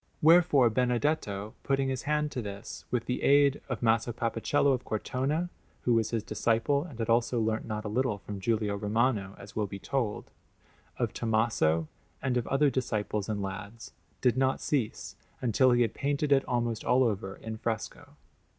[0.19, 5.51] Wherefore Benedetto, putting his hand to this with the aid of Maso Papacello of Cortona
[5.83, 9.55] (who was his disciple and had also learnt not a little from Giulio Romano, as
[9.55, 10.31] will be told),
[10.97, 11.87] of Tommaso,
[12.19, 16.83] and of other disciples and lads, did not cease until he had painted it almost
[16.83, 18.15] all over in fresco.